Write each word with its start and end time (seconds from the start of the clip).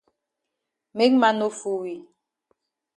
Make 0.95 1.13
man 1.21 1.35
no 1.39 1.47
fool 1.59 1.79
we. 1.83 1.95